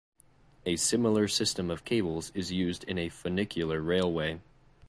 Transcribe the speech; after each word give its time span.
A 0.65 0.77
similar 0.77 1.27
system 1.27 1.69
of 1.69 1.85
cables 1.85 2.31
is 2.33 2.51
used 2.51 2.83
in 2.85 2.97
a 2.97 3.09
funicular 3.09 3.83
railway. 3.83 4.39